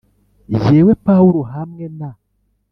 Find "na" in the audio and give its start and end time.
1.97-2.09